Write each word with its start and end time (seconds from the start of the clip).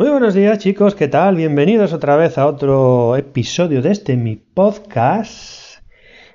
Muy 0.00 0.08
buenos 0.08 0.32
días 0.32 0.56
chicos, 0.56 0.94
¿qué 0.94 1.08
tal? 1.08 1.36
Bienvenidos 1.36 1.92
otra 1.92 2.16
vez 2.16 2.38
a 2.38 2.46
otro 2.46 3.16
episodio 3.16 3.82
de 3.82 3.90
este 3.90 4.16
mi 4.16 4.34
podcast. 4.34 5.82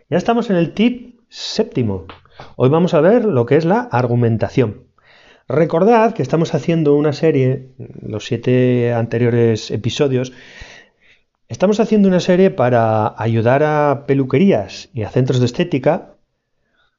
Ya 0.08 0.20
estamos 0.20 0.52
en 0.52 0.58
el 0.58 0.76
tip 0.76 1.20
séptimo. 1.30 2.06
Hoy 2.58 2.70
vamos 2.70 2.94
a 2.94 3.02
ver 3.02 3.26
lo 3.26 3.48
que 3.48 3.56
es 3.56 3.66
la 3.66 3.80
argumentación. 3.80 4.84
Recordad 5.48 6.14
que 6.14 6.22
estamos 6.22 6.54
haciendo 6.54 6.94
una 6.94 7.12
serie, 7.12 7.70
los 8.04 8.28
siete 8.28 8.94
anteriores 8.94 9.72
episodios, 9.72 10.32
estamos 11.48 11.80
haciendo 11.80 12.08
una 12.08 12.20
serie 12.20 12.52
para 12.52 13.20
ayudar 13.20 13.64
a 13.64 14.04
peluquerías 14.06 14.90
y 14.94 15.02
a 15.02 15.10
centros 15.10 15.40
de 15.40 15.48
estética 15.48 16.15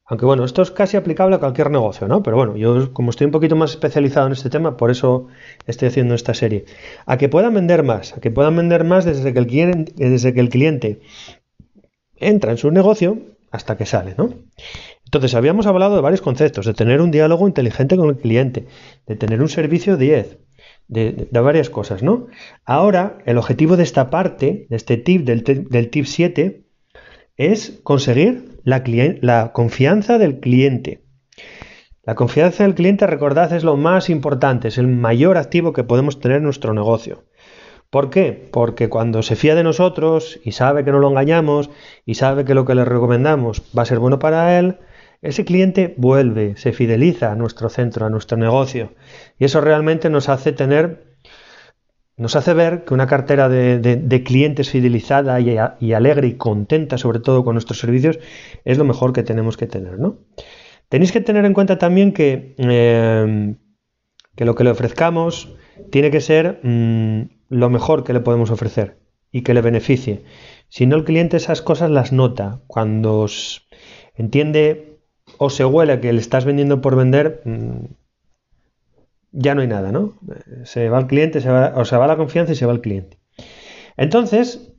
aunque 0.07 0.25
bueno, 0.25 0.45
esto 0.45 0.63
es 0.63 0.71
casi 0.71 0.97
aplicable 0.97 1.37
a 1.37 1.39
cualquier 1.41 1.71
negocio, 1.71 2.07
¿no? 2.07 2.23
Pero 2.23 2.37
bueno, 2.37 2.57
yo 2.57 2.93
como 2.93 3.11
estoy 3.11 3.25
un 3.25 3.33
poquito 3.33 3.57
más 3.57 3.73
especializado 3.73 4.29
en 4.29 4.33
este 4.33 4.51
tema, 4.51 4.77
por 4.77 4.91
eso 4.91 5.27
estoy 5.67 5.89
haciendo 5.89 6.15
esta 6.15 6.33
serie. 6.33 6.65
A 7.07 7.19
que 7.19 7.29
puedan 7.29 7.55
vender 7.55 7.83
más, 7.83 8.17
a 8.17 8.21
que 8.21 8.31
puedan 8.31 8.57
vender 8.57 8.85
más 8.85 9.05
desde 9.05 9.33
que 9.33 9.39
el 9.41 9.47
cliente, 9.49 9.93
desde 9.97 10.33
que 10.33 10.41
el 10.41 10.49
cliente 10.49 11.01
entra 12.17 12.53
en 12.53 12.59
su 12.59 12.71
negocio 12.71 13.19
hasta 13.51 13.77
que 13.77 13.85
sale, 13.85 14.15
¿no? 14.17 14.31
Entonces, 15.05 15.35
habíamos 15.35 15.67
hablado 15.67 15.97
de 15.97 16.03
varios 16.03 16.21
conceptos, 16.21 16.67
de 16.67 16.75
tener 16.75 17.01
un 17.01 17.11
diálogo 17.11 17.47
inteligente 17.47 17.97
con 17.97 18.09
el 18.09 18.17
cliente, 18.17 18.67
de 19.07 19.17
tener 19.17 19.41
un 19.41 19.49
servicio 19.49 19.97
10, 19.97 20.39
de, 20.89 21.29
varias 21.33 21.71
cosas, 21.71 22.03
¿no? 22.03 22.27
Ahora, 22.65 23.19
el 23.25 23.39
objetivo 23.39 23.77
de 23.77 23.85
esta 23.85 24.11
parte, 24.11 24.67
de 24.69 24.77
este 24.77 24.97
tip, 24.97 25.25
del, 25.25 25.43
del 25.43 25.91
tip 25.91 26.07
7, 26.07 26.66
es 27.37 27.81
conseguir 27.83 28.61
la, 28.65 29.53
confianza 29.53 30.19
del 30.19 30.41
cliente. 30.41 31.05
La 32.03 32.15
confianza 32.15 32.65
del 32.65 32.75
cliente, 32.75 33.07
recordad, 33.07 33.53
es 33.53 33.65
lo 33.65 33.77
más 33.77 34.11
importante, 34.11 34.69
es 34.69 34.79
el 34.79 34.89
mayor 34.89 35.37
activo 35.37 35.73
que 35.73 35.85
podemos 35.85 36.21
tener 36.21 36.39
en 36.39 36.45
nuestro 36.45 36.73
negocio. 36.73 37.25
¿Por 37.91 38.11
qué? 38.11 38.49
Porque 38.53 38.89
cuando 38.89 39.23
se 39.23 39.37
fía 39.37 39.55
de 39.55 39.63
nosotros 39.63 40.41
y 40.45 40.53
sabe 40.53 40.85
que 40.85 40.93
no 40.93 40.99
lo 40.99 41.09
engañamos 41.09 41.71
y 42.05 42.15
sabe 42.15 42.45
que 42.45 42.55
lo 42.55 42.65
que 42.65 42.75
le 42.75 42.85
recomendamos 42.85 43.63
va 43.77 43.83
a 43.83 43.87
ser 43.87 43.99
bueno 43.99 44.19
para 44.19 44.59
él, 44.59 44.79
ese 45.23 45.45
cliente 45.45 45.95
vuelve, 45.97 46.57
se 46.57 46.73
fideliza 46.73 47.33
a 47.33 47.37
nuestro 47.37 47.69
centro, 47.69 48.07
a 48.07 48.11
nuestro 48.11 48.37
negocio. 48.37 48.93
Y 49.39 49.45
eso 49.45 49.61
realmente 49.61 50.11
nos 50.11 50.29
hace 50.29 50.53
tener 50.53 51.06
nos 52.17 52.35
hace 52.35 52.55
ver 52.55 52.85
que 52.85 52.95
una 52.95 53.07
cartera 53.07 53.49
de, 53.49 54.23
clientes 54.25 54.71
fidelizada 54.71 55.39
y, 55.41 55.93
alegre 55.93 56.29
y 56.29 56.35
contenta, 56.35 56.97
sobre 56.97 57.21
todo 57.21 57.45
con 57.45 57.55
nuestros 57.55 57.79
servicios, 57.79 58.19
es 58.65 58.79
lo 58.79 58.85
mejor 58.85 59.13
que 59.13 59.23
tenemos 59.23 59.57
que 59.57 59.67
tener. 59.67 59.99
¿no? 59.99 60.19
Tenéis 60.89 61.13
que 61.13 61.21
tener 61.21 61.45
en 61.45 61.53
cuenta 61.53 61.79
también 61.79 62.13
que, 62.13 62.55
eh, 62.59 63.55
que 64.35 64.45
lo 64.45 64.55
que 64.55 64.65
le 64.65 64.71
ofrezcamos 64.71 65.55
tiene 65.91 66.11
que 66.11 66.21
ser 66.23 66.61
mm, 66.63 67.23
lo 67.51 67.71
mejor 67.71 68.03
que 68.03 68.15
le 68.15 68.21
podemos 68.21 68.51
ofrecer 68.51 68.99
y 69.31 69.43
que 69.43 69.53
le 69.53 69.61
beneficie. 69.61 70.25
Si 70.69 70.87
no, 70.87 70.97
el 70.97 71.05
cliente 71.05 71.37
esas 71.37 71.61
cosas 71.61 71.91
las 71.91 72.13
nota. 72.13 72.63
Cuando 72.67 73.27
entiende 74.15 75.01
o 75.37 75.51
se 75.51 75.65
huele 75.65 76.01
que 76.01 76.13
le 76.13 76.21
estás 76.21 76.47
vendiendo 76.47 76.81
por 76.81 76.97
vender, 76.97 77.43
mm, 77.45 77.85
ya 79.37 79.55
no 79.55 79.61
hay 79.61 79.69
nada, 79.69 79.93
¿no? 79.93 80.19
Se 80.65 80.89
va 80.89 80.99
el 80.99 81.07
cliente, 81.07 81.41
se 81.41 81.51
va, 81.51 81.75
o 81.77 81.85
se 81.85 81.97
va 81.97 82.07
la 82.07 82.17
confianza 82.17 82.53
y 82.53 82.57
se 82.57 82.67
va 82.67 82.73
el 82.73 82.81
cliente. 82.81 83.19
Entonces, 83.99 84.73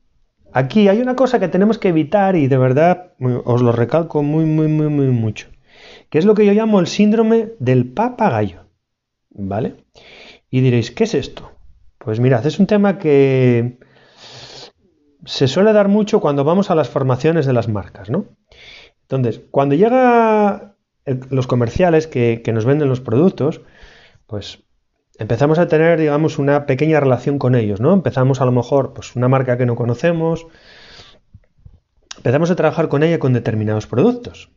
aquí 0.51 0.87
hay 0.87 0.99
una 0.99 1.15
cosa 1.15 1.39
que 1.39 1.47
tenemos 1.47 1.77
que 1.77 1.89
evitar 1.89 2.35
y 2.35 2.47
de 2.47 2.57
verdad 2.57 3.13
os 3.45 3.61
lo 3.61 3.71
recalco 3.71 4.23
muy, 4.23 4.45
muy, 4.45 4.67
muy, 4.67 4.87
muy 4.87 5.07
mucho, 5.07 5.47
que 6.09 6.17
es 6.17 6.25
lo 6.25 6.33
que 6.33 6.45
yo 6.45 6.53
llamo 6.53 6.79
el 6.79 6.87
síndrome 6.87 7.49
del 7.59 7.93
papagayo, 7.93 8.65
¿vale? 9.29 9.75
Y 10.49 10.61
diréis, 10.61 10.89
¿qué 10.91 11.03
es 11.03 11.13
esto? 11.13 11.51
Pues 11.99 12.19
mirad, 12.19 12.45
es 12.45 12.57
un 12.57 12.65
tema 12.65 12.97
que 12.97 13.77
se 15.25 15.47
suele 15.47 15.71
dar 15.71 15.87
mucho 15.87 16.19
cuando 16.19 16.43
vamos 16.43 16.71
a 16.71 16.75
las 16.75 16.89
formaciones 16.89 17.45
de 17.45 17.53
las 17.53 17.67
marcas, 17.67 18.09
¿no? 18.09 18.25
Entonces, 19.03 19.41
cuando 19.51 19.75
llega 19.75 20.75
los 21.29 21.47
comerciales 21.47 22.07
que 22.07 22.51
nos 22.53 22.65
venden 22.65 22.89
los 22.89 23.01
productos, 23.01 23.61
pues 24.27 24.63
empezamos 25.17 25.57
a 25.57 25.67
tener, 25.67 25.99
digamos, 25.99 26.37
una 26.37 26.65
pequeña 26.65 26.99
relación 26.99 27.39
con 27.39 27.55
ellos, 27.55 27.81
¿no? 27.81 27.93
Empezamos 27.93 28.41
a 28.41 28.45
lo 28.45 28.51
mejor, 28.51 28.93
pues 28.93 29.15
una 29.15 29.27
marca 29.27 29.57
que 29.57 29.65
no 29.65 29.75
conocemos, 29.75 30.45
empezamos 32.17 32.51
a 32.51 32.55
trabajar 32.55 32.89
con 32.89 33.03
ella 33.03 33.19
con 33.19 33.33
determinados 33.33 33.87
productos. 33.87 34.51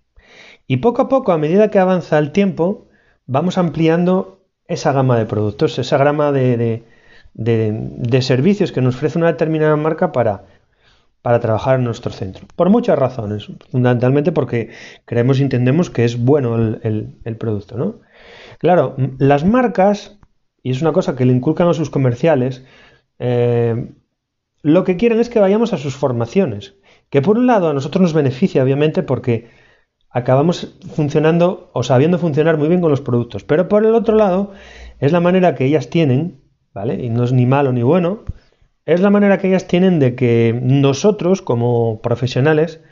Y 0.67 0.79
poco 0.79 1.03
a 1.03 1.09
poco, 1.09 1.33
a 1.33 1.39
medida 1.39 1.71
que 1.71 1.79
avanza 1.79 2.19
el 2.19 2.33
tiempo, 2.33 2.89
vamos 3.27 3.59
ampliando 3.59 4.41
esa 4.69 4.93
gama 4.93 5.19
de 5.19 5.27
productos, 5.27 5.79
esa 5.79 5.99
gama 5.99 6.31
de, 6.33 6.85
servicios 8.21 8.73
que 8.73 8.81
nos 8.81 8.97
ofrece 8.97 9.19
una 9.19 9.29
determinada 9.29 9.75
marca 9.77 10.13
para, 10.13 10.45
para 11.23 11.41
trabajar 11.41 11.79
en 11.79 11.85
nuestro 11.85 12.13
centro. 12.13 12.47
Por 12.55 12.71
muchas 12.71 12.99
razones, 12.99 13.49
fundamentalmente 13.71 14.31
porque 14.31 14.71
creemos 15.07 15.41
y 15.41 15.43
entendemos 15.43 15.91
que 15.91 16.05
es 16.05 16.19
bueno 16.19 16.55
el, 16.57 17.17
el 17.25 17.37
producto, 17.37 17.77
¿no? 17.77 17.97
Claro, 18.61 18.95
las 19.17 19.47
marcas, 19.47 20.19
y 20.63 20.71
es 20.71 20.83
una 20.83 20.93
cosa 20.93 21.17
que 21.17 21.25
le 21.25 21.33
inculcan 21.33 21.67
a 21.67 21.73
sus 21.73 21.89
comerciales, 21.89 22.63
eh, 23.19 23.95
lo 24.61 24.85
que 24.85 24.99
quieren 24.99 25.19
es 25.19 25.31
que 25.31 25.41
vayamos 25.41 25.73
a 25.73 25.79
sus 25.79 25.97
formaciones. 25.97 26.75
Que 27.09 27.23
por 27.23 27.39
un 27.39 27.47
lado 27.47 27.71
a 27.71 27.73
nosotros 27.73 28.03
nos 28.03 28.13
beneficia, 28.13 28.63
obviamente, 28.63 29.03
porque 29.03 29.49
acabamos 30.11 30.77
funcionando 30.95 31.71
o 31.73 31.83
sabiendo 31.83 32.19
funcionar 32.19 32.59
muy 32.59 32.69
bien 32.69 32.83
con 32.83 32.91
los 32.91 33.01
productos. 33.01 33.45
Pero 33.45 33.67
por 33.67 33.87
el 33.87 33.95
otro 33.95 34.15
lado, 34.15 34.53
es 34.99 35.11
la 35.11 35.21
manera 35.21 35.55
que 35.55 35.65
ellas 35.65 35.89
tienen, 35.89 36.43
¿vale? 36.75 37.03
Y 37.03 37.09
no 37.09 37.25
es 37.25 37.33
ni 37.33 37.47
malo 37.47 37.73
ni 37.73 37.83
bueno, 37.83 38.25
es 38.85 39.01
la 39.01 39.09
manera 39.09 39.39
que 39.39 39.49
ellas 39.49 39.69
tienen 39.69 40.01
de 40.01 40.15
que 40.15 40.61
nosotros, 40.63 41.41
como 41.41 42.03
profesionales, 42.03 42.83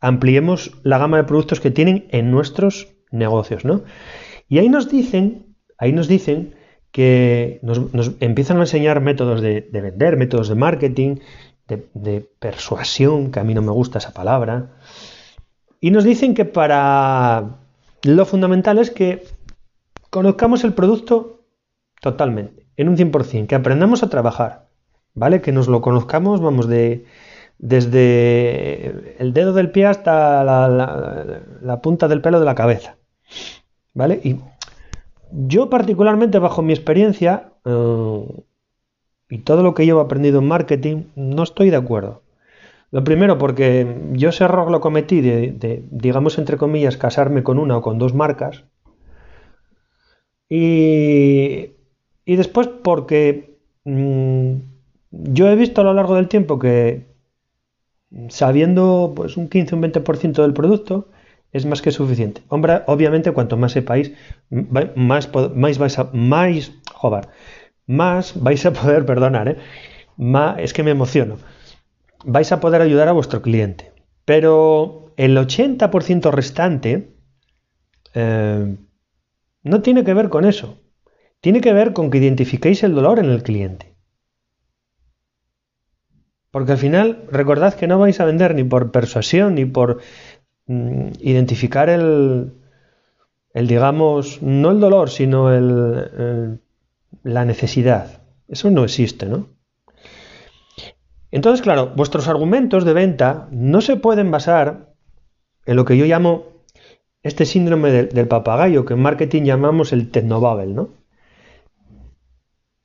ampliemos 0.00 0.78
la 0.84 0.98
gama 0.98 1.16
de 1.16 1.24
productos 1.24 1.58
que 1.58 1.72
tienen 1.72 2.06
en 2.10 2.30
nuestros 2.30 2.94
negocios, 3.10 3.64
¿no? 3.64 3.82
Y 4.50 4.58
ahí 4.58 4.68
nos 4.68 4.90
dicen, 4.90 5.54
ahí 5.78 5.92
nos 5.92 6.08
dicen 6.08 6.56
que 6.90 7.60
nos, 7.62 7.80
empiezan 8.18 8.56
a 8.56 8.62
enseñar 8.62 9.00
métodos 9.00 9.40
de, 9.40 9.68
vender, 9.72 10.16
métodos 10.16 10.48
de 10.48 10.56
marketing, 10.56 11.16
de, 11.68 12.28
persuasión, 12.40 13.30
que 13.30 13.38
a 13.38 13.44
mí 13.44 13.54
no 13.54 13.62
me 13.62 13.70
gusta 13.70 13.98
esa 13.98 14.12
palabra. 14.12 14.72
Y 15.80 15.92
nos 15.92 16.02
dicen 16.02 16.34
que 16.34 16.44
para 16.44 17.60
lo 18.02 18.26
fundamental 18.26 18.78
es 18.78 18.90
que 18.90 19.22
conozcamos 20.10 20.64
el 20.64 20.74
producto 20.74 21.44
totalmente, 22.00 22.66
en 22.76 22.88
un 22.88 22.96
100%, 22.96 23.46
que 23.46 23.54
aprendamos 23.54 24.02
a 24.02 24.10
trabajar, 24.10 24.66
¿vale? 25.14 25.40
Que 25.40 25.52
nos 25.52 25.68
lo 25.68 25.80
conozcamos, 25.80 26.40
vamos, 26.40 26.66
de, 26.66 27.04
desde 27.58 29.14
el 29.22 29.32
dedo 29.32 29.52
del 29.52 29.70
pie 29.70 29.86
hasta 29.86 30.42
la 30.42 31.80
punta 31.80 32.08
del 32.08 32.20
pelo 32.20 32.40
de 32.40 32.46
la 32.46 32.56
cabeza. 32.56 32.96
Y 34.22 34.40
yo 35.32 35.70
particularmente 35.70 36.38
bajo 36.38 36.62
mi 36.62 36.72
experiencia 36.72 37.52
eh, 37.64 38.24
y 39.28 39.38
todo 39.38 39.62
lo 39.62 39.74
que 39.74 39.84
llevo 39.84 40.00
aprendido 40.00 40.40
en 40.40 40.48
marketing, 40.48 41.04
no 41.16 41.42
estoy 41.42 41.70
de 41.70 41.76
acuerdo. 41.76 42.22
Lo 42.90 43.04
primero 43.04 43.38
porque 43.38 43.86
yo 44.12 44.30
ese 44.30 44.44
error 44.44 44.70
lo 44.70 44.80
cometí 44.80 45.20
de, 45.20 45.84
digamos, 45.90 46.38
entre 46.38 46.56
comillas, 46.56 46.96
casarme 46.96 47.44
con 47.44 47.58
una 47.58 47.76
o 47.76 47.82
con 47.82 47.98
dos 47.98 48.14
marcas. 48.14 48.64
Y, 50.48 51.70
y 52.24 52.36
después 52.36 52.66
porque 52.66 53.56
mm, 53.84 54.54
yo 55.10 55.48
he 55.48 55.54
visto 55.54 55.80
a 55.80 55.84
lo 55.84 55.94
largo 55.94 56.16
del 56.16 56.26
tiempo 56.26 56.58
que 56.58 57.06
sabiendo 58.28 59.12
pues 59.14 59.36
un 59.36 59.48
15 59.48 59.74
o 59.74 59.78
un 59.78 59.84
20% 59.84 60.42
del 60.42 60.52
producto, 60.52 61.08
es 61.52 61.66
más 61.66 61.82
que 61.82 61.90
suficiente. 61.90 62.42
Hombre, 62.48 62.82
obviamente, 62.86 63.32
cuanto 63.32 63.56
más 63.56 63.72
sepáis, 63.72 64.12
más, 64.50 65.28
más 65.54 65.78
vais 65.78 65.98
a, 65.98 66.04
más, 66.12 66.72
joder, 66.92 67.28
más 67.86 68.40
vais 68.40 68.64
a 68.66 68.72
poder, 68.72 69.04
perdonar, 69.10 69.48
¿eh? 69.48 69.56
más, 70.16 70.58
es 70.58 70.72
que 70.72 70.82
me 70.82 70.90
emociono, 70.90 71.38
vais 72.24 72.52
a 72.52 72.60
poder 72.60 72.82
ayudar 72.82 73.08
a 73.08 73.12
vuestro 73.12 73.42
cliente. 73.42 73.92
Pero 74.24 75.12
el 75.16 75.36
80% 75.36 76.30
restante 76.30 77.14
eh, 78.14 78.76
no 79.62 79.82
tiene 79.82 80.04
que 80.04 80.14
ver 80.14 80.28
con 80.28 80.44
eso. 80.44 80.78
Tiene 81.40 81.60
que 81.60 81.72
ver 81.72 81.92
con 81.92 82.10
que 82.10 82.18
identifiquéis 82.18 82.82
el 82.82 82.94
dolor 82.94 83.18
en 83.18 83.30
el 83.30 83.42
cliente. 83.42 83.96
Porque 86.50 86.72
al 86.72 86.78
final, 86.78 87.24
recordad 87.30 87.74
que 87.74 87.86
no 87.86 87.98
vais 87.98 88.18
a 88.20 88.24
vender 88.24 88.54
ni 88.54 88.64
por 88.64 88.90
persuasión, 88.90 89.54
ni 89.54 89.64
por 89.64 90.00
identificar 91.18 91.88
el, 91.88 92.52
el, 93.54 93.66
digamos, 93.66 94.40
no 94.42 94.70
el 94.70 94.80
dolor, 94.80 95.10
sino 95.10 95.52
el, 95.52 96.60
la 97.22 97.44
necesidad. 97.44 98.22
Eso 98.48 98.70
no 98.70 98.84
existe, 98.84 99.26
¿no? 99.26 99.48
Entonces, 101.30 101.62
claro, 101.62 101.92
vuestros 101.94 102.26
argumentos 102.28 102.84
de 102.84 102.92
venta 102.92 103.48
no 103.52 103.80
se 103.80 103.96
pueden 103.96 104.30
basar 104.30 104.94
en 105.66 105.76
lo 105.76 105.84
que 105.84 105.96
yo 105.96 106.04
llamo 106.06 106.44
este 107.22 107.46
síndrome 107.46 107.90
del, 107.90 108.28
papagayo, 108.28 108.84
que 108.84 108.94
en 108.94 109.02
marketing 109.02 109.42
llamamos 109.42 109.92
el 109.92 110.10
technobabble, 110.10 110.72
¿no? 110.72 111.00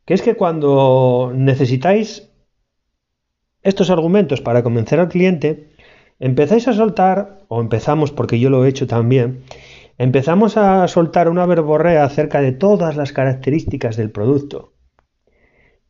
que 0.06 0.14
es 0.14 0.22
que 0.22 0.36
cuando 0.36 1.32
necesitáis 1.34 2.30
estos 3.64 3.90
argumentos 3.90 4.42
para 4.42 4.62
convencer 4.62 5.00
al 5.00 5.10
cliente, 5.10 5.75
empezáis 6.20 6.68
a 6.68 6.74
soltar, 6.74 7.40
o 7.48 7.62
empezamos 7.62 8.12
porque 8.12 8.40
yo 8.40 8.50
lo 8.50 8.66
he 8.66 8.70
hecho 8.70 8.88
también, 8.88 9.44
empezamos 9.98 10.58
a 10.58 10.88
soltar 10.88 11.30
una 11.30 11.46
verborrea 11.46 12.04
acerca 12.04 12.42
de 12.42 12.52
todas 12.52 12.96
las 12.96 13.12
características 13.12 13.98
del 13.98 14.12
producto. 14.12 14.74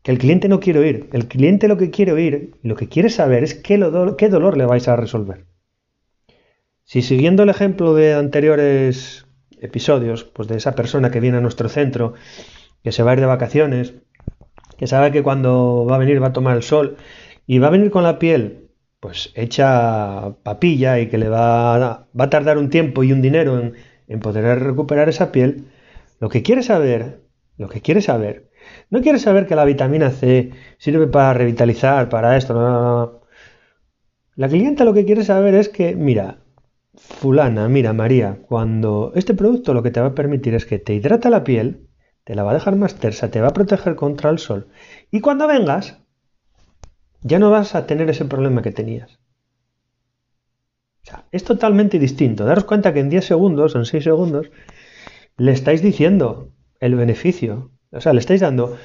Que 0.02 0.12
el 0.12 0.20
cliente 0.20 0.48
no 0.48 0.60
quiere 0.60 0.80
oír. 0.80 1.10
El 1.14 1.28
cliente 1.28 1.68
lo 1.68 1.78
que 1.78 1.90
quiere 1.90 2.12
oír, 2.12 2.52
lo 2.62 2.76
que 2.76 2.88
quiere 2.88 3.10
saber 3.10 3.44
es 3.44 3.56
qué, 3.56 3.80
qué 4.18 4.30
dolor 4.30 4.58
le 4.58 4.66
vais 4.66 4.88
a 4.88 4.96
resolver. 4.96 5.46
Si 6.84 7.02
siguiendo 7.02 7.42
el 7.44 7.50
ejemplo 7.50 7.96
de 7.96 8.14
anteriores 8.14 9.26
episodios, 9.60 10.24
pues 10.24 10.48
de 10.48 10.58
esa 10.58 10.76
persona 10.76 11.10
que 11.10 11.20
viene 11.20 11.38
a 11.38 11.42
nuestro 11.42 11.70
centro, 11.70 12.14
que 12.84 12.92
se 12.92 13.02
va 13.02 13.12
a 13.12 13.14
ir 13.16 13.20
de 13.20 13.26
vacaciones, 13.26 13.96
que 14.78 14.86
sabe 14.86 15.12
que 15.12 15.24
cuando 15.24 15.88
va 15.90 15.96
a 15.96 16.00
venir 16.00 16.22
va 16.22 16.28
a 16.28 16.34
tomar 16.34 16.56
el 16.56 16.62
sol 16.62 16.98
y 17.48 17.58
va 17.58 17.68
a 17.68 17.72
venir 17.72 17.90
con 17.90 18.04
la 18.04 18.20
piel 18.20 18.65
pues 19.06 19.32
hecha 19.36 20.34
papilla 20.42 21.00
y 21.00 21.10
que 21.10 21.20
le 21.20 21.30
va 21.30 21.76
a, 21.76 22.30
tardar 22.32 22.58
un 22.58 22.72
tiempo 22.72 23.04
y 23.04 23.12
un 23.12 23.22
dinero 23.22 23.72
en, 24.08 24.20
poder 24.20 24.64
recuperar 24.64 25.10
esa 25.10 25.32
piel, 25.32 25.68
lo 26.20 26.28
que 26.30 26.42
quiere 26.42 26.64
saber, 26.64 27.22
lo 27.56 27.70
que 27.70 27.82
quiere 27.82 28.02
saber, 28.02 28.50
no 28.90 29.04
quiere 29.04 29.20
saber 29.20 29.46
que 29.46 29.56
la 29.56 29.64
vitamina 29.64 30.10
C 30.10 30.54
sirve 30.80 31.06
para 31.06 31.36
revitalizar, 31.36 32.10
para 32.10 32.36
esto. 32.36 33.22
La 34.36 34.50
clienta 34.50 34.86
lo 34.86 34.96
que 34.96 35.06
quiere 35.06 35.24
saber 35.24 35.54
es 35.54 35.70
que, 35.70 35.96
mira, 35.96 36.40
fulana, 36.96 37.70
mira, 37.70 37.94
María, 37.94 38.40
cuando 38.48 39.12
este 39.14 39.36
producto 39.36 39.76
lo 39.76 39.84
que 39.84 39.92
te 39.92 40.02
va 40.02 40.08
a 40.08 40.16
permitir 40.16 40.56
es 40.56 40.66
que 40.66 40.80
te 40.80 40.96
hidrata 40.96 41.30
la 41.30 41.44
piel, 41.44 41.90
te 42.24 42.34
la 42.34 42.42
va 42.42 42.52
a 42.52 42.56
dejar 42.56 42.76
más 42.76 42.96
tersa, 42.96 43.30
te 43.30 43.40
va 43.40 43.50
a 43.50 43.54
proteger 43.54 43.96
contra 43.96 44.32
el 44.32 44.40
sol, 44.40 44.68
y 45.12 45.22
cuando 45.22 45.48
vengas, 45.48 46.05
ya 47.26 47.40
no 47.40 47.50
vas 47.50 47.74
a 47.74 47.88
tener 47.88 48.08
ese 48.12 48.24
problema 48.26 48.62
que 48.62 48.72
tenías. 48.72 49.20
O 51.02 51.06
sea, 51.08 51.26
es 51.32 51.44
totalmente 51.44 51.98
distinto. 51.98 52.46
Daros 52.46 52.66
cuenta 52.66 52.94
que 52.94 53.00
en 53.00 53.10
10 53.10 53.26
segundos, 53.26 53.76
en 53.76 53.86
6 53.86 54.04
segundos, 54.04 54.52
le 55.36 55.52
estáis 55.52 55.82
diciendo 55.82 56.52
el 56.80 56.94
beneficio. 56.94 57.72
O 57.92 58.00
sea, 58.00 58.14
le 58.14 58.20
estáis 58.20 58.42
dando, 58.42 58.78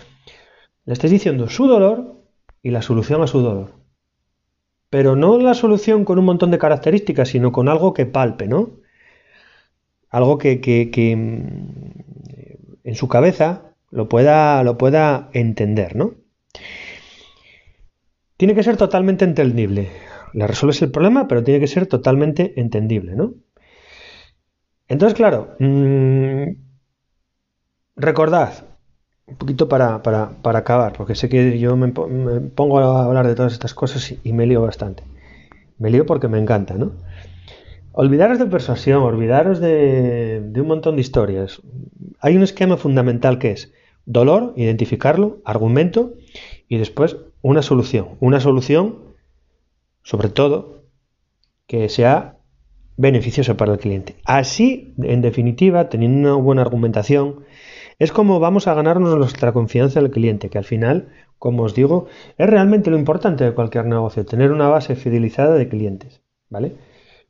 le 0.87 0.93
estáis 0.95 1.11
diciendo 1.11 1.51
su 1.51 1.67
dolor 1.67 2.17
y 2.63 2.71
la 2.71 2.81
solución 2.81 3.21
a 3.23 3.27
su 3.27 3.41
dolor. 3.41 3.75
Pero 4.89 5.17
no 5.17 5.39
la 5.39 5.53
solución 5.53 6.07
con 6.07 6.19
un 6.19 6.25
montón 6.25 6.51
de 6.51 6.59
características, 6.59 7.29
sino 7.29 7.53
con 7.53 7.69
algo 7.69 7.93
que 7.93 8.07
palpe, 8.07 8.49
¿no? 8.49 8.71
Algo 10.09 10.39
que, 10.39 10.63
que, 10.63 10.91
que 10.91 11.15
mm, 11.15 12.85
en 12.85 12.95
su 12.95 13.07
cabeza 13.07 13.75
lo 13.91 14.09
pueda, 14.09 14.63
lo 14.65 14.79
pueda 14.79 15.29
entender, 15.35 15.95
¿no? 15.95 16.15
Tiene 18.41 18.55
que 18.55 18.63
ser 18.63 18.79
totalmente 18.79 19.27
entendible. 19.27 19.91
Le 20.33 20.47
resuelves 20.47 20.81
el 20.81 20.91
problema, 20.91 21.29
pero 21.29 21.45
tiene 21.45 21.61
que 21.61 21.67
ser 21.67 21.87
totalmente 21.87 22.59
entendible, 22.59 23.15
¿no? 23.15 23.35
Entonces, 24.89 25.15
claro, 25.15 25.57
mmm, 25.59 26.45
recordad, 27.97 28.65
un 29.27 29.37
poquito 29.37 29.69
para, 29.69 30.03
para, 30.03 30.31
para, 30.41 30.61
acabar, 30.61 30.95
porque 30.95 31.17
sé 31.17 31.29
que 31.29 31.59
yo 31.59 31.77
me, 31.77 31.89
pongo 31.89 32.79
a 32.79 33.05
hablar 33.05 33.27
de 33.27 33.35
todas 33.35 33.53
estas 33.53 33.75
cosas 33.75 34.15
y, 34.25 34.33
me 34.33 34.47
lío 34.47 34.63
bastante. 34.63 35.03
Me 35.77 35.91
lío 35.91 36.07
porque 36.07 36.29
me 36.29 36.39
encanta, 36.39 36.77
¿no? 36.77 36.93
Olvidaros 37.93 38.39
de 38.39 38.47
persuasión, 38.47 39.03
olvidaros 39.03 39.61
de, 39.61 40.51
un 40.57 40.67
montón 40.67 40.95
de 40.95 41.03
historias. 41.03 41.61
Hay 42.21 42.39
un 42.39 42.43
esquema 42.43 42.79
fundamental 42.79 43.39
que 43.39 43.51
es 43.51 43.71
dolor, 44.07 44.55
identificarlo, 44.57 45.43
argumento 45.45 46.15
y 46.71 46.79
después 46.79 47.17
una 47.43 47.63
solución. 47.63 48.17
Una 48.21 48.41
solución, 48.41 49.01
sobre 50.03 50.29
todo, 50.29 50.85
que 51.67 51.89
sea 51.89 52.39
beneficiosa 52.97 53.57
para 53.57 53.73
el 53.73 53.79
cliente. 53.79 54.17
Así, 54.25 54.95
en 55.03 55.21
definitiva, 55.21 55.89
teniendo 55.89 56.37
una 56.37 56.43
buena 56.43 56.63
argumentación, 56.63 57.45
es 57.99 58.13
como 58.13 58.39
vamos 58.39 58.69
a 58.69 58.75
ganarnos 58.75 59.17
nuestra 59.19 59.53
confianza 59.53 60.01
del 60.01 60.13
cliente, 60.13 60.49
que 60.49 60.59
al 60.59 60.65
final, 60.65 61.09
como 61.39 61.65
os 61.65 61.75
digo, 61.75 62.07
es 62.39 62.49
realmente 62.49 62.91
lo 62.91 62.99
importante 62.99 63.43
de 63.43 63.53
cualquier 63.53 63.87
negocio, 63.87 64.25
tener 64.25 64.53
una 64.53 64.69
base 64.69 64.95
fidelizada 64.95 65.57
de 65.57 65.69
clientes, 65.69 66.23
¿vale? 66.51 66.77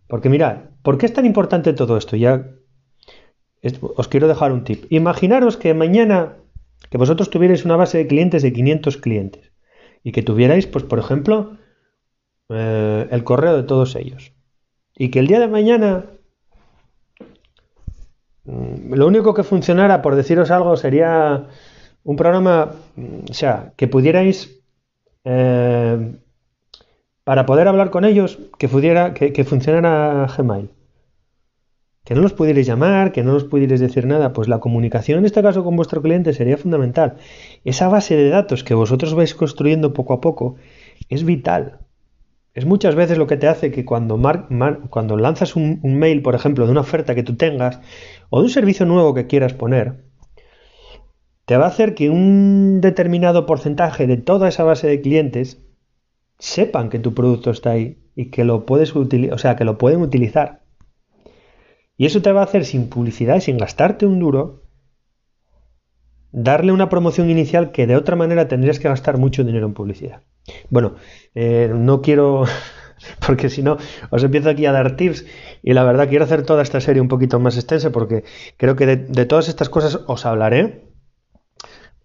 Porque 0.06 0.28
mirad, 0.28 0.64
¿por 0.82 0.98
qué 0.98 1.06
es 1.06 1.14
tan 1.14 1.25
importante 1.25 1.72
todo 1.72 1.96
esto? 1.96 2.14
Ya 2.14 2.46
os 3.96 4.08
quiero 4.08 4.28
dejar 4.28 4.52
un 4.52 4.64
tip. 4.64 4.84
Imaginaros 4.90 5.56
que 5.56 5.72
mañana 5.72 6.39
que 6.88 6.99
vosotros 6.99 7.31
tuvierais 7.31 7.65
una 7.65 7.77
base 7.77 7.99
de 7.99 8.06
clientes 8.06 8.43
de 8.43 8.53
500 8.53 8.97
clientes 8.97 9.53
y 10.03 10.12
que 10.12 10.23
tuvierais, 10.23 10.67
pues 10.67 10.85
por 10.85 10.99
ejemplo, 10.99 11.59
eh, 12.49 13.09
el 13.11 13.25
correo 13.25 13.56
de 13.56 13.62
todos 13.65 13.97
ellos. 13.97 14.32
Y 14.97 15.11
que 15.11 15.19
el 15.19 15.27
día 15.27 15.41
de 15.41 15.49
mañana 15.49 16.06
mm, 18.44 18.94
lo 18.94 19.06
único 19.06 19.35
que 19.35 19.44
funcionara, 19.44 20.03
por 20.03 20.17
deciros 20.17 20.50
algo, 20.50 20.77
sería 20.77 21.47
un 22.03 22.17
programa, 22.17 22.73
mm, 22.97 23.31
o 23.31 23.35
sea, 23.35 23.73
que 23.76 23.88
pudierais, 23.88 24.61
eh, 25.25 26.17
para 27.25 27.47
poder 27.47 27.69
hablar 27.69 27.91
con 27.91 28.05
ellos, 28.05 28.38
que, 28.59 28.69
pudiera, 28.69 29.15
que, 29.15 29.33
que 29.33 29.44
funcionara 29.44 30.26
Gmail 30.37 30.71
que 32.11 32.17
no 32.17 32.23
los 32.23 32.33
pudierais 32.33 32.67
llamar, 32.67 33.12
que 33.12 33.23
no 33.23 33.33
los 33.35 33.45
pudierais 33.45 33.79
decir 33.79 34.05
nada, 34.05 34.33
pues 34.33 34.49
la 34.49 34.59
comunicación 34.59 35.21
en 35.21 35.27
este 35.27 35.43
caso 35.43 35.62
con 35.62 35.77
vuestro 35.77 36.03
cliente 36.03 36.33
sería 36.33 36.57
fundamental. 36.57 37.19
Esa 37.65 37.87
base 37.87 38.17
de 38.17 38.29
datos 38.31 38.65
que 38.65 38.75
vosotros 38.75 39.15
vais 39.15 39.33
construyendo 39.33 39.93
poco 39.93 40.15
a 40.15 40.21
poco 40.21 40.57
es 41.09 41.23
vital. 41.23 41.79
Es 42.53 42.67
muchas 42.67 42.97
veces 42.97 43.17
lo 43.17 43.29
que 43.29 43.37
te 43.37 43.47
hace 43.47 43.71
que 43.71 43.85
cuando, 43.85 44.19
lanzas 44.19 45.55
un, 45.55 45.79
un, 45.85 45.99
mail, 46.01 46.21
por 46.21 46.35
ejemplo, 46.35 46.67
de 46.67 46.73
una 46.73 46.81
oferta 46.81 47.15
que 47.15 47.23
tú 47.23 47.37
tengas 47.37 47.79
o 48.29 48.41
de 48.41 48.47
un 48.47 48.51
servicio 48.51 48.87
nuevo 48.87 49.15
que 49.15 49.29
quieras 49.29 49.55
poner, 49.55 50.03
te 51.45 51.57
va 51.57 51.67
a 51.67 51.69
hacer 51.69 51.95
que 51.95 52.11
un 52.11 52.81
determinado 52.81 53.47
porcentaje 53.47 54.09
de 54.09 54.17
toda 54.17 54.49
esa 54.49 54.65
base 54.65 54.89
de 54.89 55.01
clientes 55.01 55.62
sepan 56.41 56.89
que 56.89 56.99
tu 56.99 57.15
producto 57.15 57.53
está 57.53 57.71
ahí 57.71 58.03
y 58.17 58.31
que 58.33 58.43
lo 58.43 58.67
puedes 58.67 58.97
utilizar, 58.97 59.35
o 59.37 59.39
sea, 59.39 59.55
que 59.55 59.65
lo 59.65 59.79
pueden 59.79 60.03
utilizar. 60.03 60.60
Y 62.00 62.06
eso 62.06 62.23
te 62.23 62.32
va 62.32 62.41
a 62.41 62.44
hacer 62.44 62.64
sin 62.64 62.88
publicidad 62.88 63.37
y 63.37 63.43
sin 63.43 63.58
gastarte 63.58 64.06
un 64.06 64.20
duro, 64.20 64.62
darle 66.32 66.73
una 66.73 66.88
promoción 66.88 67.29
inicial 67.29 67.73
que 67.73 67.87
de 67.87 67.94
otra 67.94 68.17
manera 68.17 68.49
tendrías 68.49 68.79
que 68.79 68.88
gastar 68.88 69.19
mucho 69.19 69.45
dinero 69.45 69.66
en 69.66 69.75
publicidad. 69.75 70.23
Bueno, 70.71 70.95
eh, 71.35 71.71
no 71.71 72.00
quiero, 72.00 72.45
porque 73.26 73.50
si 73.50 73.62
no, 73.62 73.76
os 74.09 74.25
empiezo 74.25 74.49
aquí 74.49 74.64
a 74.64 74.73
dar 74.73 74.97
tips 74.97 75.26
y 75.62 75.75
la 75.75 75.85
verdad 75.85 76.09
quiero 76.09 76.25
hacer 76.25 76.42
toda 76.42 76.62
esta 76.62 76.80
serie 76.80 77.02
un 77.02 77.09
poquito 77.09 77.38
más 77.38 77.57
extensa 77.57 77.90
porque 77.90 78.25
creo 78.57 78.76
que 78.76 78.87
de, 78.87 79.26
todas 79.26 79.49
estas 79.49 79.69
cosas 79.69 80.00
os 80.07 80.25
hablaré. 80.25 80.88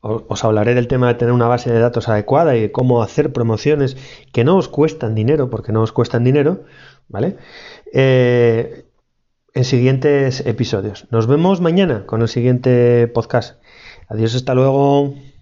Os 0.01 0.43
hablaré 0.43 0.73
del 0.75 0.89
tema 0.89 1.07
de 1.07 1.13
tener 1.13 1.33
una 1.33 1.47
base 1.47 1.71
de 1.71 1.79
datos 1.79 2.09
adecuada 2.09 2.57
y 2.57 2.63
de 2.63 2.71
cómo 2.73 3.01
hacer 3.01 3.31
promociones 3.31 3.95
que 4.33 4.43
no 4.43 4.57
os 4.57 4.67
cuestan 4.67 5.15
dinero, 5.15 5.49
porque 5.49 5.71
no 5.71 5.81
os 5.81 5.93
cuestan 5.93 6.25
dinero, 6.25 6.65
¿vale? 7.07 7.37
Eh, 7.93 8.85
en 9.55 9.63
siguientes 9.63 10.45
episodios. 10.45 11.07
Nos 11.11 11.27
vemos 11.27 11.61
mañana 11.61 12.05
con 12.05 12.21
el 12.21 12.27
siguiente 12.27 13.07
podcast. 13.07 13.57
Adiós, 14.09 14.35
hasta 14.35 14.53
luego. 14.53 15.15